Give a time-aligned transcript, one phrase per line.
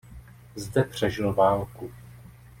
[0.55, 1.91] Zde přežil válku.